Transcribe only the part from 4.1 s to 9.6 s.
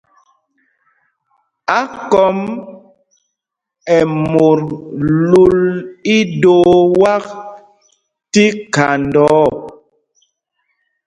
mot lul ídoo wak tí khanda ɔ.